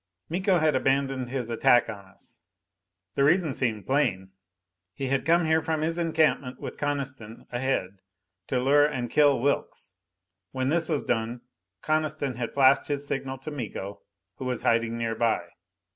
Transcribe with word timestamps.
Miko 0.29 0.57
had 0.57 0.75
abandoned 0.75 1.29
his 1.29 1.51
attack 1.51 1.87
on 1.87 2.05
us. 2.05 2.39
The 3.13 3.23
reason 3.23 3.53
seemed 3.53 3.85
plain. 3.85 4.31
He 4.95 5.09
had 5.09 5.25
come 5.27 5.45
here 5.45 5.61
from 5.61 5.81
his 5.81 5.99
encampment 5.99 6.59
with 6.59 6.75
Coniston 6.79 7.45
ahead 7.51 7.99
to 8.47 8.57
lure 8.59 8.87
and 8.87 9.11
kill 9.11 9.39
Wilks. 9.39 9.93
When 10.53 10.69
this 10.69 10.89
was 10.89 11.03
done, 11.03 11.41
Coniston 11.83 12.33
had 12.37 12.55
flashed 12.55 12.87
his 12.87 13.05
signal 13.05 13.37
to 13.37 13.51
Miko, 13.51 14.01
who 14.37 14.45
was 14.45 14.63
hiding 14.63 14.97
nearby. 14.97 15.49